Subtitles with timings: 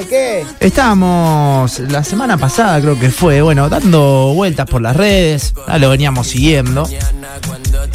[0.00, 0.06] ¿Qué?
[0.08, 0.46] ¿Qué?
[0.60, 5.90] Estábamos la semana pasada, creo que fue, bueno, dando vueltas por las redes, ya lo
[5.90, 6.88] veníamos siguiendo.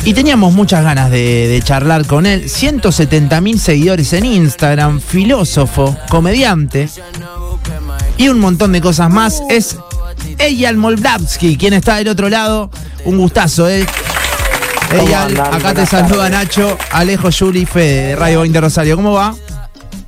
[0.06, 2.50] Y teníamos muchas ganas de, de charlar con él.
[2.50, 6.90] 170 mil seguidores en Instagram, filósofo, comediante
[8.18, 9.42] y un montón de cosas más.
[9.50, 9.78] Es
[10.38, 12.70] Eyal Moldavsky, quien está del otro lado.
[13.06, 13.86] Un gustazo, ¿eh?
[14.92, 15.54] Eyal, andan?
[15.54, 16.32] acá te saluda tardes.
[16.32, 18.96] Nacho, Alejo, Juli, Fede, de Radio 20 Rosario.
[18.96, 19.36] ¿Cómo va?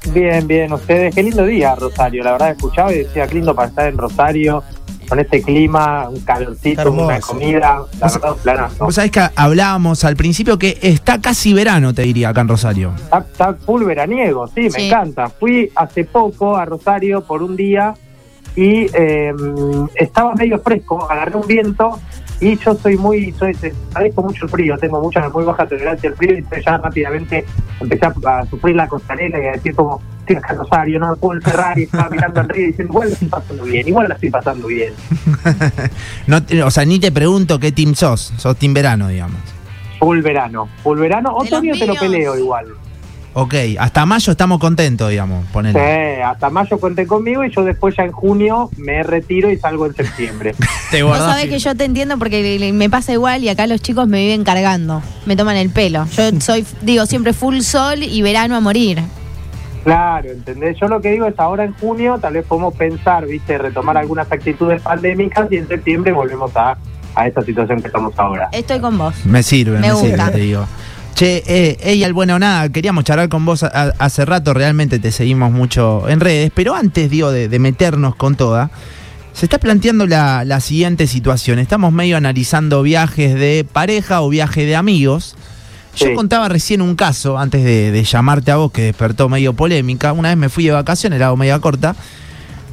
[0.09, 1.13] Bien, bien, ustedes.
[1.13, 2.23] Qué lindo día, Rosario.
[2.23, 4.63] La verdad, escuchaba y decía, qué lindo para estar en Rosario,
[5.07, 7.59] con este clima, un calorcito, una comida.
[7.99, 8.85] La Vos- verdad, un planazo.
[8.85, 12.93] Vos sabés que hablábamos al principio que está casi verano, te diría, acá en Rosario.
[12.97, 15.29] Está, está full veraniego, sí, me encanta.
[15.29, 17.93] Fui hace poco a Rosario por un día
[18.55, 19.33] y eh,
[19.95, 21.99] estaba medio fresco, agarré un viento
[22.41, 23.55] y yo soy muy, soy,
[23.93, 27.45] padezco mucho el frío, tengo mucha, muy baja tolerancia al frío y entonces ya rápidamente
[27.79, 31.15] empecé a, a sufrir la costanera y a decir como, estoy acá Rosario, no me
[31.17, 34.07] puedo encerrar y estaba mirando al río y diciendo, igual la estoy pasando bien, igual
[34.09, 34.93] la estoy pasando bien.
[36.27, 38.33] No, te- o sea, ni te pregunto qué team sos.
[38.37, 39.37] Sos team verano, digamos.
[39.99, 42.65] Full verano, full verano, otoño te lo peleo igual.
[43.33, 45.45] Ok, hasta mayo estamos contentos, digamos.
[45.53, 45.79] Ponele.
[45.79, 49.85] Sí, hasta mayo cuenten conmigo y yo después ya en junio me retiro y salgo
[49.85, 50.53] en septiembre.
[50.91, 54.07] Te Vos sabés que yo te entiendo porque me pasa igual y acá los chicos
[54.07, 55.01] me viven cargando.
[55.25, 56.05] Me toman el pelo.
[56.07, 59.01] Yo soy, digo, siempre full sol y verano a morir.
[59.85, 60.77] Claro, ¿entendés?
[60.79, 64.31] Yo lo que digo es ahora en junio tal vez podemos pensar, viste, retomar algunas
[64.31, 66.77] actitudes pandémicas y en septiembre volvemos a,
[67.15, 68.49] a esta situación que estamos ahora.
[68.51, 69.25] Estoy con vos.
[69.25, 70.31] Me sirve, me, Me sirve, gusta.
[70.31, 70.65] te digo.
[71.21, 75.11] Che, eh, Eyal, bueno, nada, queríamos charlar con vos a- a- hace rato, realmente te
[75.11, 78.71] seguimos mucho en redes, pero antes, digo, de, de meternos con toda,
[79.31, 81.59] se está planteando la, la siguiente situación.
[81.59, 85.35] Estamos medio analizando viajes de pareja o viajes de amigos.
[85.95, 86.15] Yo Sí.
[86.15, 90.13] contaba recién un caso, antes de, de llamarte a vos, que despertó medio polémica.
[90.13, 91.95] Una vez me fui de vacaciones, la hago media corta.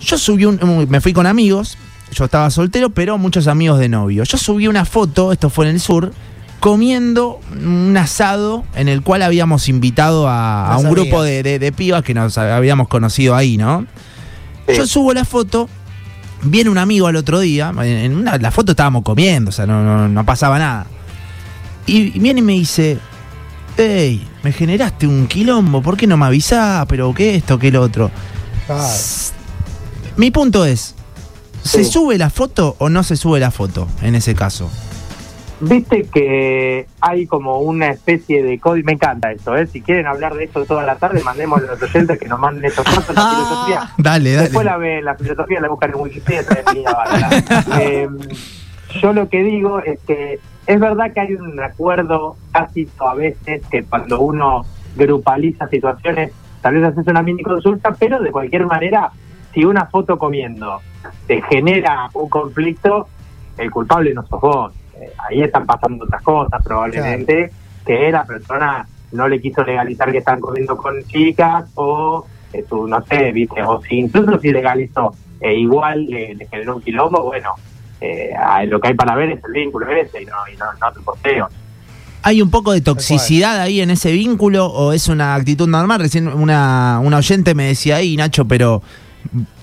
[0.00, 1.76] Yo subí un- me fui con amigos,
[2.14, 4.24] yo estaba soltero, pero muchos amigos de novio.
[4.24, 6.14] Yo subí una foto, esto fue en el sur,
[6.60, 12.02] comiendo un asado en el cual habíamos invitado a, un grupo de, de- de pibas
[12.02, 13.86] que nos habíamos conocido ahí, ¿no?
[14.66, 14.74] Sí.
[14.76, 15.68] Yo subo la foto,
[16.42, 19.82] viene un amigo al otro día, en una- la foto estábamos comiendo, o sea, no,
[19.84, 20.86] no, no pasaba nada.
[21.86, 22.98] Y, viene y me dice,
[23.76, 26.84] hey, me generaste un quilombo, ¿por qué no me avisás?
[26.88, 28.10] Pero qué esto, qué lo otro.
[30.16, 30.94] Mi punto es,
[31.62, 31.90] ¿se Sí.
[31.92, 34.68] sube la foto o no se sube la foto en ese caso?
[35.60, 39.66] Viste que hay como una especie de código, me encanta eso, ¿eh?
[39.66, 42.64] Si quieren hablar de esto toda la tarde, mandemos a los oyentes que nos manden
[42.64, 43.90] estos fotos, la filosofía.
[43.98, 44.42] Dale, dale.
[44.44, 46.44] Después la ven, la filosofía la buscan en Wikipedia.
[47.80, 48.08] Eh,
[49.02, 53.62] yo lo que digo es que es verdad que hay un acuerdo tácito a veces
[53.70, 54.64] que cuando uno
[54.96, 59.10] grupaliza situaciones, tal vez haces una mini consulta, pero de cualquier manera,
[59.54, 60.80] si una foto comiendo
[61.26, 63.08] te genera un conflicto,
[63.56, 64.74] el culpable no sos vos.
[65.00, 67.50] Eh, ahí están pasando otras cosas probablemente,
[67.86, 72.86] que la persona no le quiso legalizar que están comiendo con chicas o eh, tú,
[72.86, 77.22] no sé, viste, o si incluso si legalizó, eh, igual le, le generó un quilombo,
[77.22, 77.50] bueno,
[78.00, 78.32] eh,
[78.68, 81.02] lo que hay para ver es el vínculo ese y no, y no, no tu
[81.02, 81.48] posteo.
[82.22, 86.00] ¿Hay un poco de toxicidad ahí en ese vínculo o es una actitud normal?
[86.00, 88.82] Recién una, una oyente me decía ahí, Nacho, pero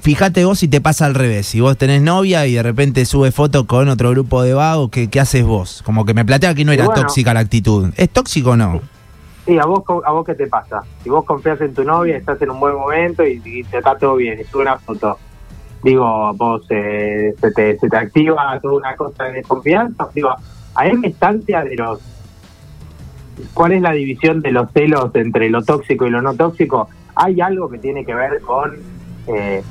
[0.02, 1.48] fíjate vos si te pasa al revés.
[1.48, 5.10] Si vos tenés novia y de repente sube foto con otro grupo de vagos, ¿qué,
[5.10, 5.82] qué haces vos?
[5.84, 7.02] Como que me plantea que no era bueno.
[7.02, 7.92] tóxica la actitud.
[7.98, 8.82] ¿Es tóxico o no?
[9.46, 10.82] Sí, ¿a vos, ¿a vos qué te pasa?
[11.04, 13.96] Si vos confías en tu novia, estás en un buen momento y, y te está
[13.96, 15.20] todo bien, y sube una foto,
[15.84, 20.36] digo, vos eh, se, te, se te activa toda una cosa de confianza, digo,
[20.74, 22.00] a esa instancia de los...
[23.54, 26.90] ¿Cuál es la división de los celos entre lo tóxico y lo no tóxico?
[27.16, 28.72] Hay algo que tiene que ver con
[29.28, 29.64] eh,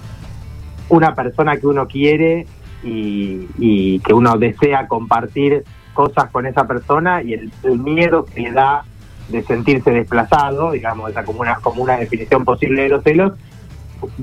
[0.89, 2.47] una persona que uno quiere
[2.83, 8.85] y, que uno desea compartir cosas con esa persona y el, miedo que da
[9.29, 11.41] de sentirse desplazado, digamos, esa como
[11.83, 13.33] una, definición posible de los celos,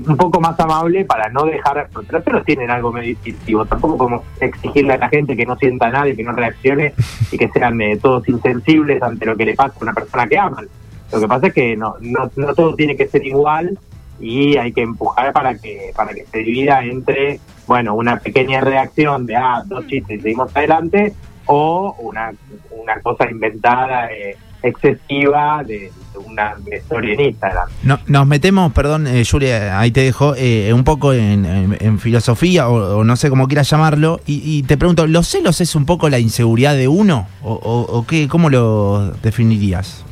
[0.06, 3.98] un poco más amable para no dejar, porque los celos tienen algo medio instintivo, tampoco
[3.98, 6.94] como exigirle a la gente que no sienta nada y que no reaccione
[7.32, 10.38] y que sean eh, todos insensibles ante lo que le pasa a una persona que
[10.38, 10.68] aman.
[11.10, 13.76] Lo que pasa es que no, no, no todo tiene que ser igual
[14.20, 19.26] y hay que empujar para que para que se divida entre, bueno, una pequeña reacción
[19.26, 21.12] de, ah, dos chistes y seguimos adelante,
[21.46, 22.32] o una,
[22.70, 27.68] una cosa inventada, eh, excesiva de, de una historia en Instagram.
[27.82, 31.98] No- nos metemos, perdón, eh, Julia, ahí te dejo, eh, un poco en, en- en
[31.98, 35.74] filosofía o, o no sé cómo quieras llamarlo, y, y te pregunto, ¿los celos es
[35.74, 37.26] un poco la inseguridad de uno?
[37.42, 40.04] ¿O, o- o qué, cómo lo definirías?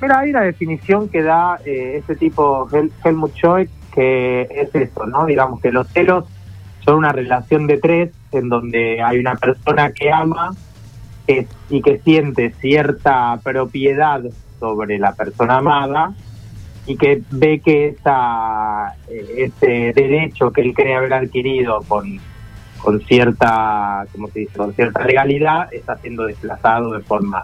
[0.00, 5.06] Mira, hay una definición que da eh, este tipo, Hel Helmut Schoek, que es eso,
[5.06, 5.26] ¿no?
[5.26, 6.24] Digamos que los celos
[6.84, 10.54] son una relación de tres en donde hay una persona que ama
[11.26, 14.22] que, y que siente cierta propiedad
[14.60, 16.14] sobre la persona amada
[16.86, 22.18] y que ve que esa, eh, ese derecho que él cree haber adquirido con,
[22.80, 24.56] con cierta, ¿cómo se dice?
[24.56, 27.42] con cierta legalidad está siendo desplazado de forma.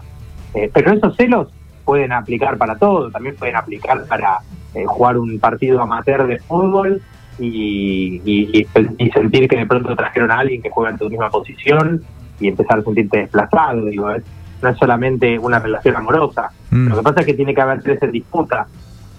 [0.53, 1.49] Eh, pero esos celos
[1.85, 4.39] pueden aplicar para todo, también pueden aplicar para
[4.73, 7.01] eh, jugar un partido amateur de fútbol
[7.39, 8.67] y, y,
[8.97, 12.01] y, sentir que de pronto trajeron a alguien que juega en tu misma posición
[12.39, 13.85] y empezar a sentirte desplazado.
[13.85, 14.23] Digo, es,
[14.61, 16.49] no es solamente una relación amorosa.
[16.71, 16.87] Mm.
[16.89, 18.67] Lo que pasa es que tiene que haber tres en disputa.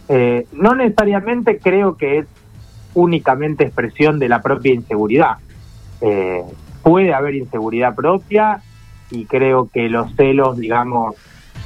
[0.09, 2.27] Eh, no necesariamente creo que es
[2.95, 5.37] únicamente expresión de la propia inseguridad.
[6.01, 6.43] Eh,
[6.83, 8.61] puede haber inseguridad propia
[9.11, 11.17] y creo que los celos, digamos,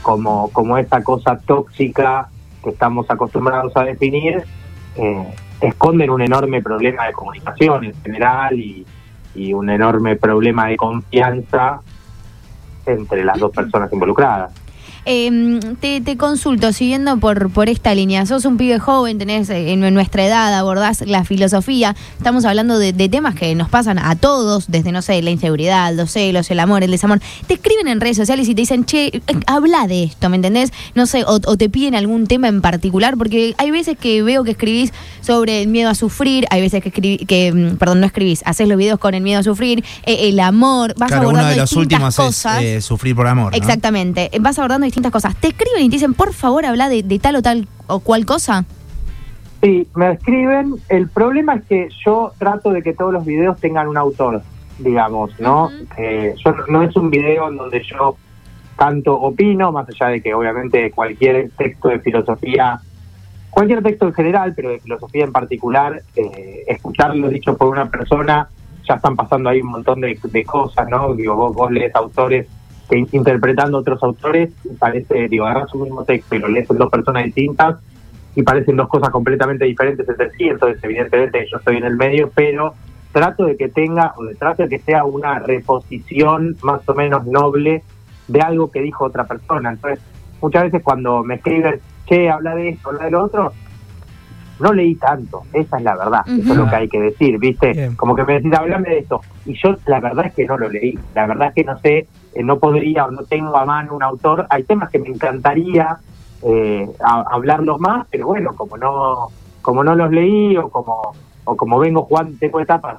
[0.02, 2.28] como, como esa cosa tóxica
[2.62, 4.44] que estamos acostumbrados a definir,
[4.96, 8.86] eh, esconden un enorme problema de comunicación en general y,
[9.34, 11.80] y un enorme problema de confianza
[12.86, 14.52] entre las dos personas involucradas.
[15.06, 19.72] Eh, te, te, consulto, siguiendo por, por esta línea, sos un pibe joven, tenés eh,
[19.72, 24.14] en nuestra edad, abordás la filosofía, estamos hablando de, de, temas que nos pasan a
[24.16, 27.20] todos, desde, no sé, la inseguridad, los celos, el amor, el desamor.
[27.46, 30.72] Te escriben en redes sociales y te dicen, che, eh, habla de esto, ¿me entendés?
[30.94, 34.44] No sé, o, o, te piden algún tema en particular, porque hay veces que veo
[34.44, 34.92] que escribís
[35.22, 38.68] sobre el miedo a sufrir, hay veces que, escribí, que mm, perdón, no escribís, haces
[38.68, 41.98] los videos con el miedo a sufrir, eh, el amor, vas claro, abordando uno de
[42.00, 42.62] cosas.
[42.62, 43.52] es sufrir por amor.
[43.52, 43.56] ¿no?
[43.56, 45.34] Exactamente, vas abordando distintas cosas.
[45.36, 48.26] ¿Te escriben y te dicen, por favor, habla de, de, tal o tal o cual
[48.26, 48.64] cosa?
[49.62, 50.76] Sí, me escriben.
[50.88, 54.42] El problema es que yo trato de que todos los videos tengan un autor,
[54.78, 55.66] digamos, ¿no?
[55.66, 55.86] Uh -huh.
[55.98, 58.16] eh, yo, no es un video en donde yo
[58.76, 62.80] tanto opino, más allá de que obviamente cualquier texto de filosofía,
[63.50, 68.48] cualquier texto en general, pero de filosofía en particular, eh, escucharlo dicho por una persona,
[68.88, 71.14] ya están pasando ahí un montón de, de cosas, ¿no?
[71.14, 72.46] Digo, vos, vos lees autores
[72.90, 76.90] que interpretando otros autores, parece, digo, agarras un mismo texto y lo lees en dos
[76.90, 77.76] personas distintas
[78.34, 82.30] y parecen dos cosas completamente diferentes entre sí, entonces evidentemente yo estoy en el medio,
[82.34, 82.74] pero
[83.12, 87.26] trato de que tenga, o de trato de que sea una reposición más o menos
[87.26, 87.82] noble
[88.28, 89.70] de algo que dijo otra persona.
[89.70, 90.00] Entonces,
[90.40, 93.52] muchas veces cuando me escriben, che, habla de esto, habla de lo otro,
[94.60, 96.40] no leí tanto, esa es la verdad, uh -huh.
[96.42, 97.72] eso es lo que hay que decir, ¿viste?
[97.72, 97.96] Bien.
[97.96, 100.68] Como que me decís, hablame de esto, y yo la verdad es que no lo
[100.68, 103.94] leí, la verdad es que no sé, eh, no podría o no tengo a mano
[103.94, 105.98] un autor, hay temas que me encantaría
[106.42, 109.28] eh, a, hablarlos más, pero bueno, como no
[109.62, 111.12] como no los leí o como
[111.44, 112.98] o como vengo jugando, tengo etapas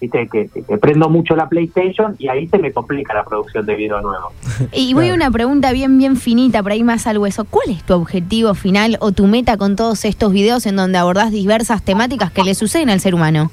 [0.00, 0.28] ¿viste?
[0.28, 3.74] Que, que, que, prendo mucho la PlayStation y ahí se me complica la producción de
[3.74, 4.32] video nuevo.
[4.72, 7.44] Y voy a una pregunta bien, bien finita, por ahí más al hueso.
[7.44, 11.30] ¿Cuál es tu objetivo final o tu meta con todos estos videos en donde abordás
[11.30, 13.50] diversas temáticas que le suceden al ser humano?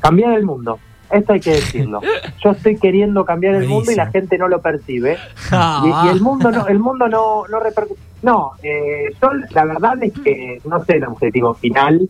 [0.00, 0.78] Cambiar el mundo.
[1.10, 2.00] Esto hay que decirlo.
[2.44, 5.16] Yo estoy queriendo cambiar el mundo y la gente no lo percibe.
[5.52, 8.00] Y, y el mundo no, el mundo no, no repercute.
[8.22, 12.08] No, eh, yo la verdad es que no sé el objetivo final.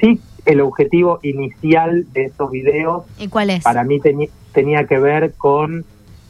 [0.00, 3.04] Sí el objetivo inicial de estos videos.
[3.18, 3.62] ¿Y cuál es?
[3.64, 4.00] Para mí
[4.52, 5.84] tenía que ver con,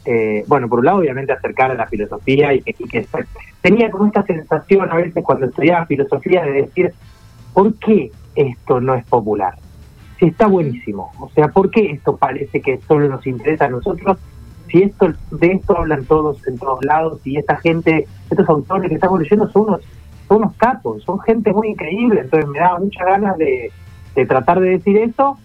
[0.05, 3.07] eh, bueno, por un lado, obviamente acercar a la filosofía y que, y que,
[3.61, 6.93] tenía como esta sensación a veces cuando estudiaba filosofía de decir,
[7.53, 9.55] ¿por qué esto no es popular?
[10.27, 11.11] Está buenísimo.
[11.19, 14.17] O sea, ¿por qué esto parece que solo nos interesa a nosotros?
[14.69, 18.95] Si esto de esto hablan todos en todos lados y esta gente, estos autores que
[18.95, 19.81] estamos leyendo son unos,
[20.27, 22.21] son unos capos, son gente muy increíble.
[22.21, 23.71] Entonces me daba muchas ganas de
[24.15, 25.37] de tratar de decir eso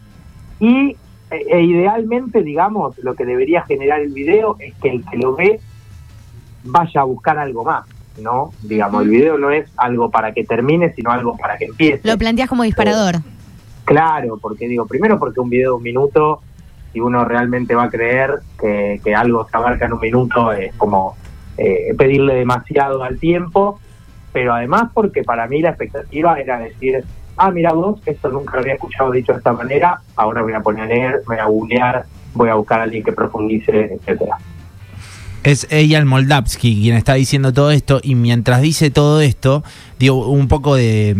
[0.61, 0.97] y
[1.31, 5.37] e, e, idealmente, digamos, lo que debería generar el video es que el que lo
[5.37, 5.61] ve
[6.65, 7.87] vaya a buscar algo más,
[8.21, 8.53] ¿no?
[8.63, 12.07] Digamos, el video no es algo para que termine, sino algo para que empiece.
[12.07, 13.17] Lo planteas como disparador.
[13.89, 16.43] Claro, porque digo, primero porque un video de un minuto,
[16.93, 20.75] si uno realmente va a creer que, que algo se abarca en un minuto, es
[20.75, 21.17] como
[21.57, 23.81] eh, pedirle demasiado al tiempo,
[24.31, 27.03] pero además porque para mí la expectativa era decir,
[27.39, 30.61] ah, mira vos, esto nunca lo había escuchado dicho de esta manera, ahora voy a
[30.61, 32.05] poner a leer, voy a googlear,
[32.35, 34.37] voy a buscar a alguien que profundice, etcétera.
[35.49, 39.65] Es ella el Moldavsky quien está diciendo todo esto y mientras dice todo esto,
[39.99, 41.17] digo, un poco de,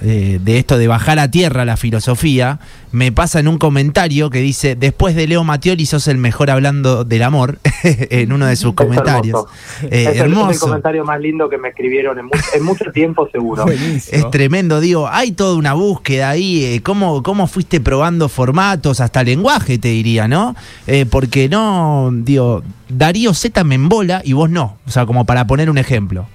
[0.00, 2.58] de, de, esto de bajar a tierra la filosofía,
[2.90, 7.04] me pasa en un comentario que dice, después de Leo Mattioli sos el mejor hablando
[7.04, 9.44] del amor, en uno de sus es comentarios.
[9.80, 9.94] Hermoso.
[9.94, 10.50] Eh, es, hermoso.
[10.50, 13.64] El, comentario más lindo que me escribieron en, mu en mucho tiempo seguro.
[13.68, 19.22] es tremendo, digo, hay toda una búsqueda ahí, eh, ¿cómo, ¿cómo fuiste probando formatos, hasta
[19.22, 20.56] lenguaje te diría, ¿no?
[20.88, 24.78] Eh, porque no, digo Darío Z me embola y vos no.
[24.86, 26.26] O sea, como para poner un ejemplo.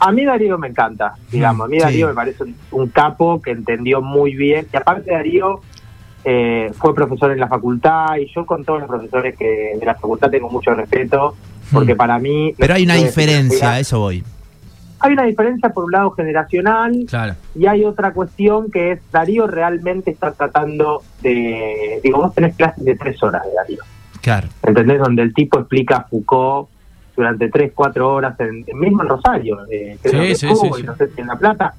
[0.00, 1.66] A mí Darío me encanta, digamos.
[1.66, 1.82] A mí Sí.
[1.82, 4.66] Darío me parece un, capo que entendió muy bien.
[4.72, 5.60] Y aparte Darío
[6.24, 9.94] eh, fue profesor en la facultad y yo con todos los profesores que de la
[9.94, 11.34] facultad tengo mucho respeto
[11.72, 11.98] porque Mm.
[11.98, 12.54] para mí...
[12.56, 14.24] Pero hay una diferencia, a eso voy.
[15.00, 17.34] Hay una diferencia por un lado generacional Claro.
[17.54, 22.00] y hay otra cuestión que es Darío realmente está tratando de...
[22.02, 23.82] Digo, vos tenés clases de tres horas de Darío.
[24.20, 24.48] Claro.
[24.62, 24.98] ¿entendés?
[24.98, 26.68] Donde el tipo explica a Foucault
[27.16, 30.82] durante tres, cuatro horas, en, mismo en Rosario, eh, creo Sí, que sí, estuvo, sí,
[30.82, 31.74] y no sé si en La Plata.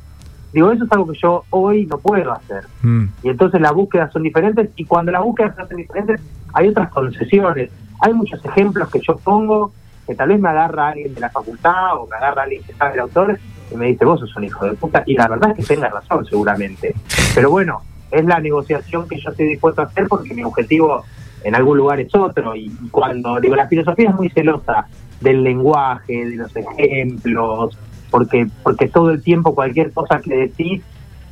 [0.52, 2.64] Digo, eso es algo que yo hoy no puedo hacer.
[2.82, 3.06] Mm.
[3.24, 6.20] Y entonces las búsquedas son diferentes y cuando las búsquedas son diferentes
[6.54, 7.70] hay otras concesiones.
[8.02, 9.72] Hay muchos ejemplos que yo pongo
[10.08, 12.96] que tal vez me agarra alguien de la facultad o me agarra alguien que sabe
[12.96, 13.40] el autor
[13.72, 15.04] y me dice, vos sos un hijo de puta.
[15.06, 16.96] Y la verdad es que tenga razón seguramente.
[17.36, 21.04] Pero bueno, es la negociación que yo estoy dispuesto a hacer porque mi objetivo
[21.44, 22.56] en algún lugar es otro.
[22.56, 24.88] Y, y cuando digo, la filosofía es muy celosa
[25.22, 27.78] del lenguaje, de los ejemplos,
[28.10, 30.82] porque, porque todo el tiempo cualquier cosa que decís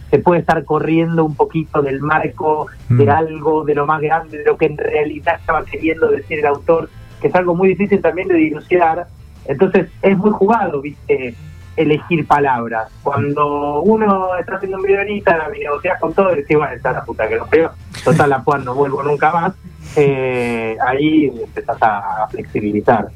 [0.09, 3.09] se puede estar corriendo un poquito del marco de Mm.
[3.09, 6.89] algo, de lo más grande, de lo que en realidad estaba queriendo decir el autor,
[7.21, 9.07] que es algo muy difícil también de dilucidar.
[9.45, 11.35] Entonces es muy jugado, viste,
[11.75, 12.89] elegir palabras.
[13.03, 16.73] Cuando uno está haciendo un video en Instagram y negocias con todo y decís, bueno,
[16.73, 17.71] está la puta que lo creo,
[18.03, 19.53] total la Juan no vuelvo nunca más,
[19.97, 23.09] eh, ahí empezás a, a flexibilizar.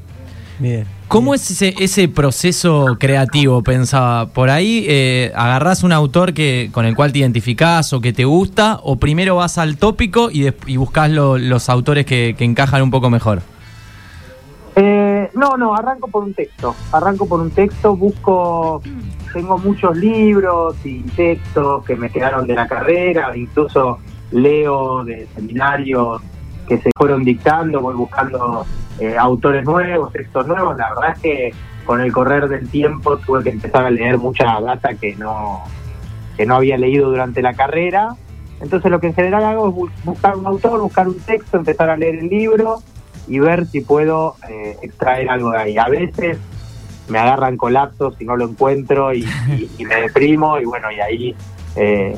[0.58, 0.86] Bien.
[1.08, 3.62] ¿Cómo es ese, ese proceso creativo?
[3.62, 8.12] Pensaba, por ahí eh, agarrás un autor que, con el cual te identificás o que
[8.12, 12.34] te gusta, o primero vas al tópico y, des- y buscas lo- los autores que,
[12.38, 13.42] que encajan un poco mejor.
[14.76, 16.74] Eh, no, no, arranco por un texto.
[16.92, 18.82] Arranco por un texto, busco,
[19.34, 23.98] tengo muchos libros y textos que me quedaron de la carrera, incluso
[24.30, 26.22] leo de seminarios
[26.76, 28.64] que se fueron dictando, voy buscando
[28.98, 30.76] eh, autores nuevos, textos nuevos.
[30.76, 31.50] La verdad es que
[31.84, 35.62] con el correr del tiempo tuve que empezar a leer mucha data que no,
[36.36, 38.14] que no había leído durante la carrera.
[38.60, 41.90] Entonces lo que en general hago es bu- buscar un autor, buscar un texto, empezar
[41.90, 42.78] a leer el libro
[43.28, 45.78] y ver si puedo eh, extraer algo de ahí.
[45.78, 46.38] A veces
[47.08, 51.00] me agarran colapsos si no lo encuentro y, y- y me deprimo y bueno, y
[51.00, 51.36] ahí
[51.76, 52.16] eh,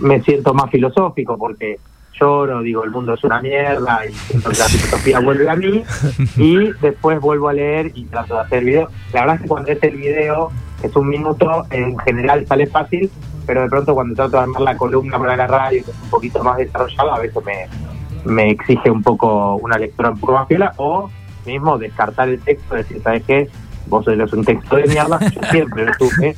[0.00, 1.78] me siento más filosófico porque
[2.18, 5.82] lloro, digo, el mundo es una mierda y siento que la filosofía vuelve a mí
[6.36, 8.88] y después vuelvo a leer y trato de hacer video.
[9.12, 10.50] La verdad es que cuando es el video,
[10.82, 13.10] es un minuto, en general sale fácil,
[13.46, 16.10] pero de pronto cuando trato de armar la columna para la radio, que es un
[16.10, 17.68] poquito más desarrollado, a veces me,
[18.24, 21.10] me exige un poco una lectura un poco más o
[21.46, 23.48] mismo descartar el texto, decir, ¿sabes qué?
[23.86, 26.36] Vos sos un texto de mierda, yo siempre lo supe,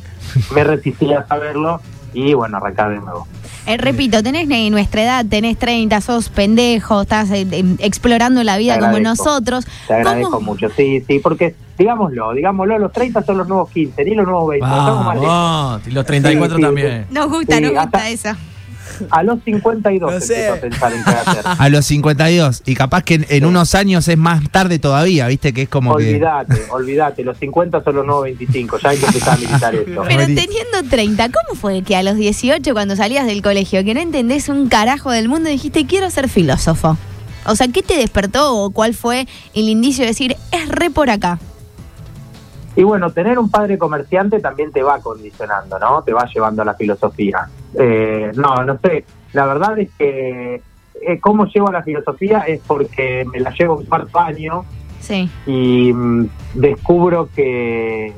[0.54, 1.80] me resistía a saberlo
[2.14, 3.26] y bueno, arrancar de nuevo.
[3.66, 8.78] Eh, repito, tenés nuestra edad, tenés 30, sos pendejo, estás eh, eh, explorando la vida
[8.78, 9.64] como nosotros.
[9.88, 14.04] Te agradezco ¿Cómo- mucho, sí, sí, porque digámoslo, digámoslo, los 30 son los nuevos 15,
[14.04, 15.28] ni los nuevos 20, estamos más lejos.
[15.28, 17.06] Vamos, y los 34 Sí, sí, también.
[17.10, 18.36] Nos gusta, Sí, nos gusta hasta- esa.
[19.10, 20.48] A los 52 No sé.
[20.48, 21.44] a pensar en qué hacer.
[21.58, 22.62] A los 52.
[22.66, 25.52] Y capaz que en, en unos años es más tarde todavía, ¿viste?
[25.52, 26.10] Que es como que.
[26.10, 30.02] Olvídate, olvídate, los 50 son los nuevos 25, ya hay que empezar a militar esto.
[30.06, 34.00] Pero teniendo 30, ¿cómo fue que a los 18, cuando salías del colegio, que no
[34.00, 36.96] entendés un carajo del mundo, dijiste, quiero ser filósofo?
[37.46, 41.10] O sea, ¿qué te despertó o cuál fue el indicio de decir, es re por
[41.10, 41.38] acá?
[42.76, 46.02] Y bueno, tener un padre comerciante también te va condicionando, ¿no?
[46.02, 47.48] Te va llevando a la filosofía.
[47.78, 49.04] Eh, no, no sé.
[49.32, 50.60] La verdad es que
[51.02, 54.64] eh, cómo llego a la filosofía es porque me la llevo un cuarto año
[55.00, 55.28] Sí.
[55.46, 58.12] y mm, descubro que,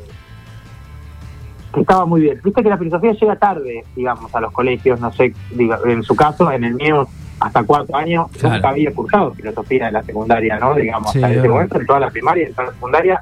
[1.75, 2.41] que estaba muy bien.
[2.45, 6.15] Viste que la filosofía llega tarde, digamos, a los colegios, no sé, diga, en su
[6.15, 7.09] caso, en el mío,
[7.41, 8.55] hasta cuarto año, Claro.
[8.57, 10.75] nunca había cursado filosofía en la secundaria, ¿no?
[10.75, 13.21] Digamos, Sí, hasta ese momento, en toda la primaria y en toda la secundaria,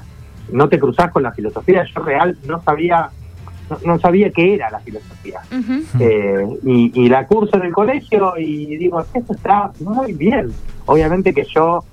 [0.52, 1.84] no te cruzás con la filosofía.
[1.94, 3.08] Yo real no sabía,
[3.70, 5.40] no, no sabía qué era la filosofía.
[5.98, 10.52] Eh, y, y la curso en el colegio y digo, esto está muy bien.
[10.86, 11.84] Obviamente que yo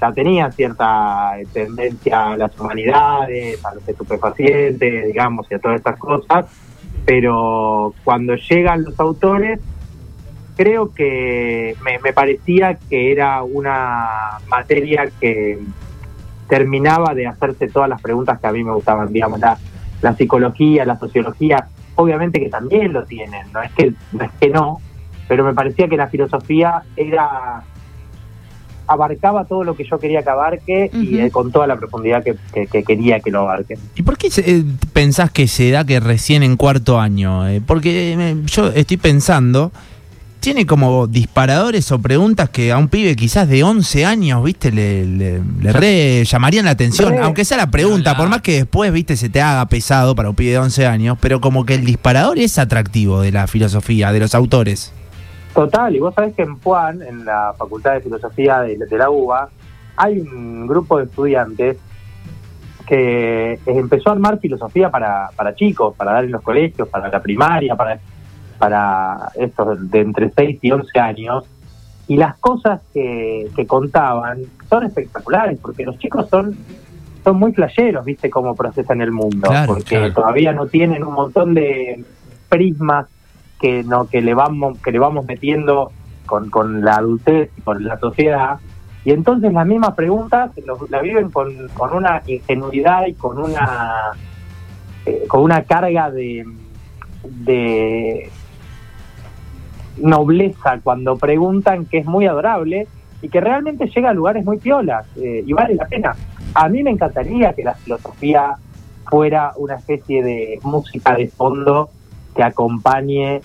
[0.00, 5.76] ya tenía cierta eh, tendencia a las humanidades, a los estupefacientes, digamos, y a todas
[5.78, 6.46] estas cosas,
[7.04, 9.60] pero cuando llegan los autores,
[10.56, 15.58] creo que me, me parecía que era una materia que
[16.48, 19.56] terminaba de hacerse todas las preguntas que a mí me gustaban, digamos, la,
[20.02, 24.48] la psicología, la sociología, obviamente que también lo tienen, no es que no, es que
[24.50, 24.80] no
[25.28, 27.62] pero me parecía que la filosofía era
[28.86, 32.34] abarcaba todo lo que yo quería que abarque y eh, con toda la profundidad que,
[32.52, 33.78] que- que quería que lo abarque.
[33.94, 37.48] ¿Y por qué se- eh, pensás que se da que recién en cuarto año?
[37.48, 39.72] Eh, porque eh, yo estoy pensando
[40.42, 45.06] tiene como disparadores o preguntas que a un pibe quizás de 11 años, viste, le,
[45.06, 47.12] le, le re llamarían la atención.
[47.12, 47.20] Re.
[47.20, 48.18] Aunque sea la pregunta, Hola.
[48.18, 51.16] por más que después, viste, se te haga pesado para un pibe de 11 años,
[51.20, 54.92] pero como que el disparador es atractivo de la filosofía, de los autores.
[55.54, 59.10] Total, y vos sabés que en Puan, en la Facultad de Filosofía de, de la
[59.10, 59.48] UBA,
[59.94, 61.76] hay un grupo de estudiantes
[62.84, 67.22] que empezó a armar filosofía para, para chicos, para dar en los colegios, para la
[67.22, 68.00] primaria, para,
[68.62, 71.44] para estos de entre 6 y 11 años.
[72.06, 74.38] Y las cosas que, que contaban
[74.70, 76.56] son espectaculares, porque los chicos son,
[77.24, 78.30] son muy flasheros, ¿viste?
[78.30, 79.48] Cómo procesan el mundo.
[79.48, 80.12] Claro, porque claro.
[80.12, 82.04] todavía no tienen un montón de
[82.48, 83.06] prismas
[83.60, 85.90] que no que le vamos que le vamos metiendo
[86.26, 88.58] con, con la adultez y con la sociedad
[89.04, 94.12] y entonces las mismas preguntas lo- la viven con, con una ingenuidad y con una
[95.06, 96.44] eh, con una carga de
[97.24, 98.28] de
[99.98, 102.86] nobleza cuando preguntan que es muy adorable
[103.20, 106.14] y que realmente llega a lugares muy piolas eh, y vale la pena.
[106.54, 108.56] A mí me encantaría que la filosofía
[109.08, 111.90] fuera una especie de música de fondo
[112.34, 113.40] que acompañe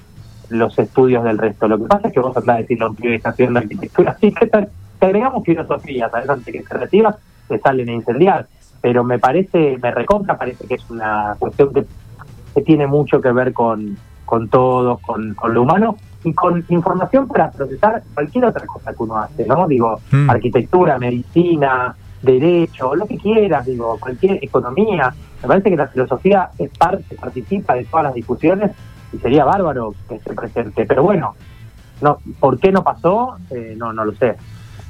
[0.50, 1.68] los estudios del resto.
[1.68, 4.48] Lo que pasa es que vos a un pibe que está estudiando arquitectura, sí, ¿qué
[4.48, 4.70] tal?
[5.00, 6.30] Te agregamos filosofía, ¿sabes?
[6.30, 8.48] Antes que se retira, te salen a incendiar.
[8.82, 11.86] Pero me parece, me recontra, parece que es una cuestión que,
[12.56, 15.98] que tiene mucho que ver con, con todos, con, con lo humano
[16.28, 19.68] y con información para procesar cualquier otra cosa que uno hace, ¿no?
[19.68, 20.30] Digo, Mm.
[20.30, 25.14] arquitectura, medicina, derecho, lo que quieras, digo, cualquier economía.
[25.42, 28.72] Me parece que la filosofía es parte, participa de todas las discusiones
[29.14, 30.86] y sería bárbaro que esté presente.
[30.86, 31.36] Pero bueno,
[32.02, 33.38] no, ¿por qué no pasó?
[33.50, 34.36] Eh, no, no lo sé.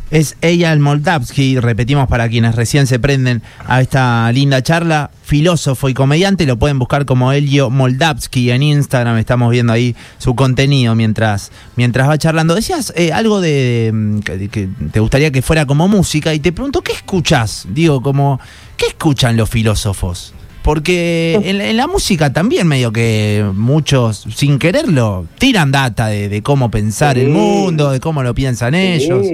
[0.09, 5.93] Es Eyal Moldavsky, repetimos para quienes recién se prenden a esta linda charla, filósofo y
[5.93, 11.51] comediante, lo pueden buscar como Elio Moldavsky en Instagram, estamos viendo ahí su contenido mientras,
[11.75, 12.55] mientras va charlando.
[12.55, 16.81] Decías eh, algo de que, que te gustaría que fuera como música y te pregunto,
[16.81, 17.67] ¿qué escuchas?
[17.69, 18.39] Digo, como,
[18.77, 20.33] ¿qué escuchan los filósofos?
[20.63, 26.41] Porque en, en la música también medio que muchos, sin quererlo, tiran data de, de
[26.41, 29.27] cómo pensar el mundo, de cómo lo piensan ellos.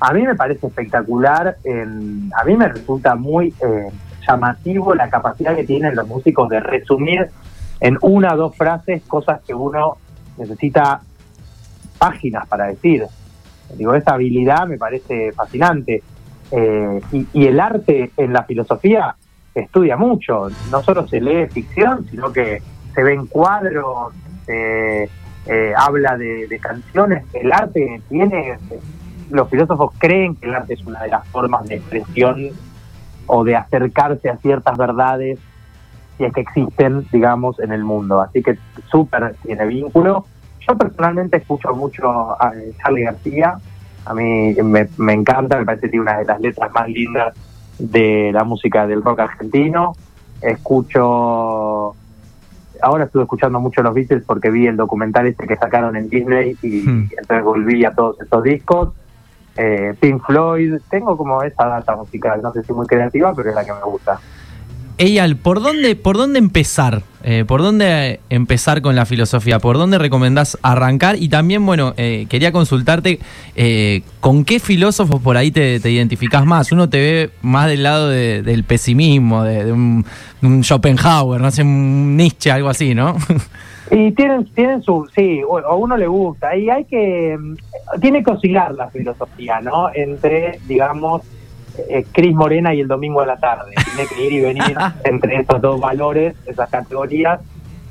[0.00, 3.88] A mí me parece espectacular, en- a mí me resulta muy eh,
[4.26, 7.28] llamativo la capacidad que tienen los músicos de resumir
[7.80, 9.96] en una o dos frases cosas que uno
[10.38, 11.00] necesita
[11.98, 13.04] páginas para decir.
[13.74, 16.02] Digo, esa habilidad me parece fascinante.
[16.50, 19.14] Eh, y, y el arte en la filosofía
[19.54, 20.48] estudia mucho.
[20.70, 22.62] No solo se lee ficción, sino que
[22.94, 24.12] se ven cuadros,
[24.44, 25.04] se
[25.46, 27.24] eh, habla de, de canciones.
[27.32, 28.58] El arte tiene.
[29.30, 32.50] Los filósofos creen que el arte es una de las formas de expresión
[33.26, 35.38] o de acercarse a ciertas verdades,
[36.16, 38.20] si es que existen, digamos, en el mundo.
[38.20, 38.58] Así que
[38.90, 40.24] súper tiene vínculo.
[40.66, 42.08] Yo personalmente escucho mucho
[42.40, 43.58] a Charlie García.
[44.04, 47.34] A mí me, me encanta, me parece que tiene una de las letras más lindas
[47.78, 49.94] de la música del rock argentino.
[50.40, 51.94] Escucho.
[52.82, 56.56] Ahora estuve escuchando mucho los Beatles porque vi el documental este que sacaron en Disney
[56.62, 57.08] y Hmm.
[57.18, 58.90] entonces volví a todos esos discos.
[59.56, 63.54] Eh, Pink Floyd, tengo como esa data musical, no sé si muy creativa, pero es
[63.54, 64.18] la que me gusta.
[64.98, 67.02] Eyal, ¿por dónde, ¿por dónde empezar?
[67.22, 69.58] Eh, ¿Por dónde empezar con la filosofía?
[69.58, 71.16] ¿Por dónde recomendás arrancar?
[71.18, 73.18] Y también, bueno, eh, quería consultarte
[73.56, 76.72] eh, con qué filósofos por ahí te, te identificás más.
[76.72, 80.06] Uno te ve más del lado de- del pesimismo, de, de un,
[80.40, 83.16] de un Schopenhauer, no sé, un Nietzsche, algo así, ¿no?
[83.90, 86.56] Y tienen, tienen su, sí, a uno le gusta.
[86.56, 89.88] Y hay que, mm, tiene que oscilar la filosofía, ¿no?
[89.94, 91.22] Entre, digamos,
[91.88, 93.72] eh, Cris Morena y el domingo de la tarde.
[93.94, 94.64] Tiene que ir y venir
[95.04, 97.40] entre esos dos valores, esas categorías.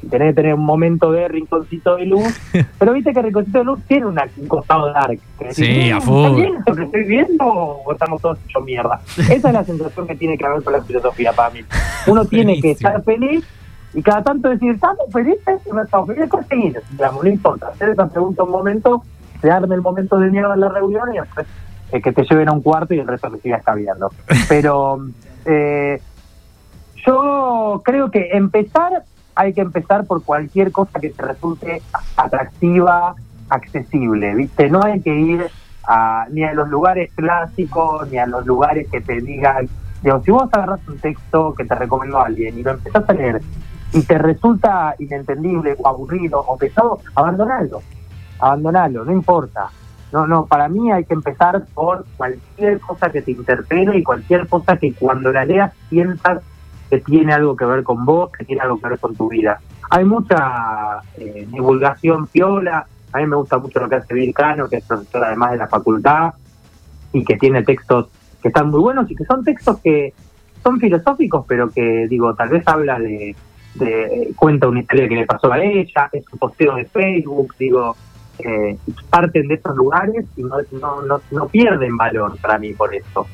[0.04, 2.38] Y Tenés que tener un momento de rinconcito de luz.
[2.80, 5.18] Pero viste que rinconcito de luz tiene una- un costado dark.
[5.40, 6.26] que Sí, a "Mm, full.
[6.26, 9.00] ¿Está bien esto que estoy viendo o estamos todos hecho mierda?
[9.18, 11.62] Esa es la sensación que tiene que haber con la filosofía para mí.
[12.08, 13.46] Uno tiene que estar feliz
[13.96, 16.30] y cada tanto decir, ¿estamos felices no estamos felices?
[16.30, 17.70] Conseguir, digamos, no importa.
[17.70, 19.04] Hacer esa pregunta un momento,
[19.42, 21.48] se arme el momento de mierda en la reunión y después
[21.94, 24.12] eh, que te lleven a un cuarto y el resto que siga escabeando.
[24.50, 25.00] Pero
[25.46, 26.02] eh,
[27.06, 29.04] yo creo que empezar,
[29.34, 31.82] hay que empezar por cualquier cosa que te resulte
[32.18, 33.16] atractiva,
[33.48, 34.70] accesible, ¿viste?
[34.70, 35.48] No hay que ir
[35.88, 39.70] a, ni a los lugares clásicos, ni a los lugares que te digan,
[40.04, 43.42] digo, si vos agarras un texto que te recomendó alguien y lo empezás a leer
[43.96, 47.82] y te resulta inentendible o aburrido o pesado, abandonalo,
[48.40, 49.70] abandonalo, no importa.
[50.12, 54.48] No, no, para mí hay que empezar por cualquier cosa que te interpele y cualquier
[54.48, 56.42] cosa que cuando la leas sientas
[56.90, 59.62] que tiene algo que ver con vos, que tiene algo que ver con tu vida.
[59.90, 64.68] Hay mucha eh, divulgación piola, A mí me gusta mucho lo que hace Bill Cano,
[64.68, 66.34] que es profesor además de la facultad
[67.14, 68.10] y que tiene textos
[68.42, 70.14] que están muy buenos y que son textos que
[70.62, 73.36] son filosóficos, pero que, digo, tal vez habla de,
[73.76, 77.96] de cuenta una historia que le pasó a ella, es un posteo de Facebook, digo,
[78.40, 78.78] eh,
[79.10, 83.28] parten de esos lugares y no, no, no, no pierden valor para mí por eso.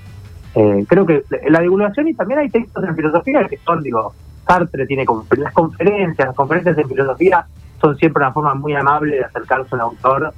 [0.54, 4.13] Eh, creo que la divulgación y también hay textos en filosofía que son, digo,
[4.45, 5.06] Sartre tiene
[5.38, 7.45] las conferencias, las conferencias en filosofía
[7.80, 10.34] son siempre una forma muy amable de acercarse a un autor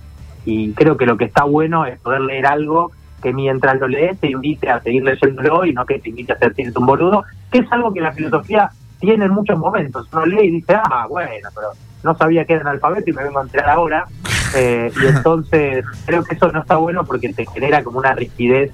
[0.46, 4.20] y creo que lo que está bueno es poder leer algo que mientras lo lees
[4.20, 7.60] te invite a seguir leyéndolo y no que te invite a sentirte un boludo, que
[7.60, 8.70] es algo que la filosofía
[9.04, 10.08] tiene en muchos momentos.
[10.13, 11.72] Uno lee y dice, ah, bueno, pero
[12.04, 14.06] no sabía que era analfabeto y me vengo a enterar ahora.
[14.56, 18.72] Eh, y entonces creo que eso no está bueno porque te genera como una rigidez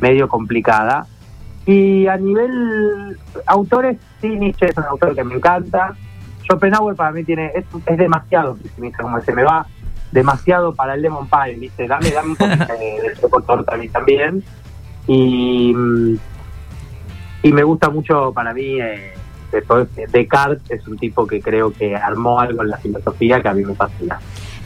[0.00, 1.06] medio complicada.
[1.66, 5.94] Y a nivel autores, sí, Nietzsche es un autor que me encanta.
[6.44, 9.66] Schopenhauer para mí tiene es, es demasiado pesimista, como se me va
[10.12, 11.86] demasiado para el Lemon Pie, ¿viste?
[11.86, 14.42] Dame, dame un poquito de, de choco torta a mí también.
[15.06, 16.14] Y, mm,
[17.42, 19.12] y me gusta mucho para mí eh,
[20.10, 23.64] Descartes, es un tipo que creo que armó algo en la filosofía que a mí
[23.64, 24.18] me fascina.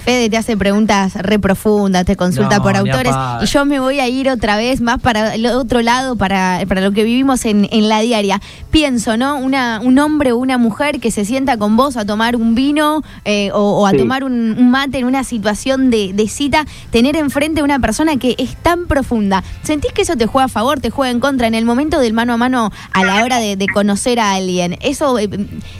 [0.06, 3.98] Fede te hace preguntas re profundas, te consulta No, por autores y yo me voy
[3.98, 7.66] a ir otra vez más para el otro lado, para, para lo que vivimos en,
[7.72, 8.40] en la diaria.
[8.70, 9.36] Pienso, ¿no?
[9.36, 13.02] Una, un hombre o una mujer que se sienta con vos a tomar un vino
[13.24, 13.98] eh, o, o a Sí.
[13.98, 18.16] tomar un, un mate en una situación de, de cita, tener enfrente a una persona
[18.16, 19.42] que es tan profunda.
[19.64, 22.12] ¿Sentís que eso te juega a favor, te juega en contra en el momento del
[22.12, 24.76] mano a mano a la hora de, de conocer a alguien?
[24.82, 25.28] ¿Eso eh,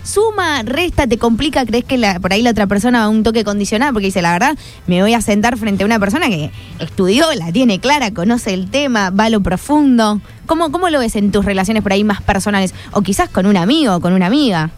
[0.03, 1.65] suma, resta, te complica?
[1.65, 3.93] ¿Crees que la- por ahí la otra persona va a un toque condicional?
[3.93, 7.53] Porque dice, la verdad, me voy a sentar frente a una persona que estudió, la
[7.53, 10.21] tiene clara, conoce el tema, va a lo profundo.
[10.47, 12.75] ¿Cómo, ¿Cómo lo ves en tus relaciones por ahí más personales?
[12.93, 14.71] O quizás con un amigo o con una amiga.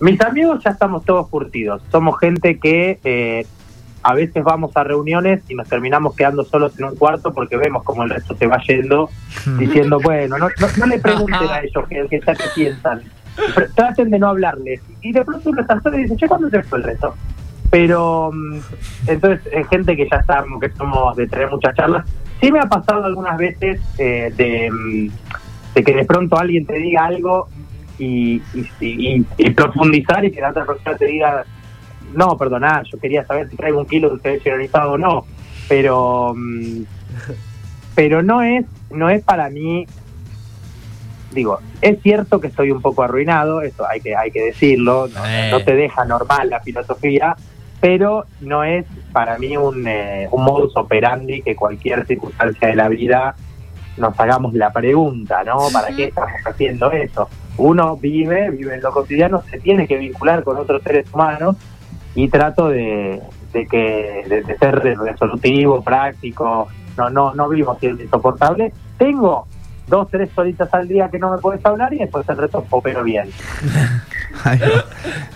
[0.00, 1.82] Mis amigos ya estamos todos curtidos.
[1.92, 3.46] Somos gente que eh,
[4.02, 7.84] a veces vamos a reuniones y nos terminamos quedando solos en un cuarto porque vemos
[7.84, 9.10] como el resto se va yendo
[9.58, 13.02] diciendo, bueno, no, no, no le pregunten a ellos que, que ya que piensan.
[13.74, 14.80] Traten de no hablarles.
[15.02, 17.14] Y de pronto uno está solo y dice, che, ¿cuándo se fue el resto?
[17.70, 18.58] Pero mm,
[19.06, 22.04] entonces es gente que ya está, que somos de tener muchas charlas.
[22.40, 25.10] Sí me ha pasado algunas veces eh, de, mm,
[25.74, 27.48] de que de pronto alguien te diga algo
[27.98, 31.44] y, y, y- y profundizar y que la otra persona te diga,
[32.14, 35.26] no, perdona, yo quería saber si traigo un kilo de ustedes generalizado o no,
[35.68, 36.82] pero mm,
[37.94, 39.86] pero no es no es para mí
[41.32, 45.24] digo es cierto que estoy un poco arruinado eso hay que hay que decirlo no,
[45.26, 45.48] Eh.
[45.50, 47.36] no te deja normal la filosofía
[47.80, 52.88] pero no es para mí un, eh, un modus operandi que cualquier circunstancia de la
[52.88, 53.34] vida
[53.96, 55.58] nos hagamos la pregunta, ¿no?
[55.72, 57.28] ¿Para qué estamos haciendo eso?
[57.56, 61.56] Uno vive, vive en lo cotidiano, se tiene que vincular con otros seres humanos
[62.14, 63.20] y trato de,
[63.52, 68.72] de que de, de ser resolutivo, práctico, no no no vivo siendo insoportable.
[68.98, 69.46] Tengo
[69.86, 73.02] dos, tres horitas al día que no me puedes hablar y después el resto pero
[73.02, 73.28] bien.
[74.44, 74.84] Ahí va,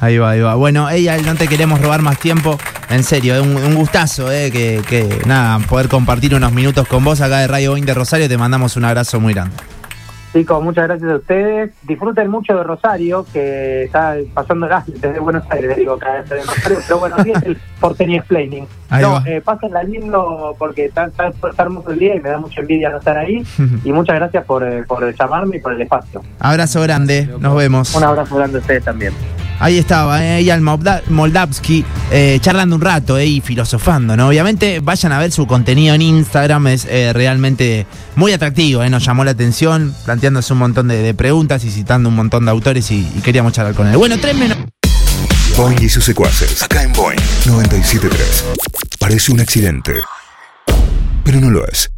[0.00, 0.54] ahí va, ahí va.
[0.54, 2.58] Bueno, ella, no te queremos robar más tiempo.
[2.90, 7.04] En serio, es un, un gustazo, eh, que, que nada, poder compartir unos minutos con
[7.04, 8.28] vos acá de Radio 20 Rosario.
[8.28, 9.56] Te mandamos un abrazo muy grande.
[10.34, 11.70] Chicos, muchas gracias a ustedes.
[11.82, 16.78] Disfruten mucho de Rosario, que está pasando desde Buenos Aires, digo, cada vez en Rosario,
[16.88, 18.66] pero bueno, así es el porteño explaining.
[18.90, 22.38] Ahí no, eh, pásenla lindo porque está, está, está hermoso el día y me da
[22.38, 23.44] mucha envidia no estar ahí.
[23.84, 26.20] y muchas gracias por, eh, por llamarme y por el espacio.
[26.40, 27.94] Abrazo grande, nos vemos.
[27.94, 29.12] Un abrazo grande a ustedes también.
[29.64, 34.28] Ahí estaba, eh, Eyal Molda- Moldavsky, eh, charlando un rato eh, y filosofando, ¿no?
[34.28, 39.02] Obviamente, vayan a ver su contenido en Instagram, es eh, realmente muy atractivo, eh, nos
[39.06, 42.90] llamó la atención, planteándose un montón de, de preguntas y citando un montón de autores
[42.90, 43.96] y, y queríamos charlar con él.
[43.96, 44.58] Bueno, tres menos.
[45.56, 46.62] Boing y sus secuaces.
[46.62, 48.44] Acá en Boing 973.
[48.98, 49.94] Parece un accidente,
[51.24, 51.90] pero no lo es.